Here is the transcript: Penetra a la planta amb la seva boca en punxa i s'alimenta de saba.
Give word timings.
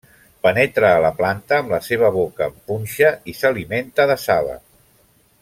Penetra 0.45 0.87
a 0.93 1.01
la 1.03 1.11
planta 1.19 1.59
amb 1.63 1.69
la 1.75 1.79
seva 1.89 2.09
boca 2.17 2.47
en 2.53 2.57
punxa 2.71 3.13
i 3.33 3.37
s'alimenta 3.43 4.09
de 4.15 4.17
saba. 4.27 4.59